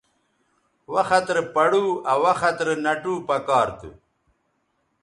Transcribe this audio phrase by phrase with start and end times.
[0.93, 3.89] وخت رے پڑو آ وخت رے نَٹو پکار تھو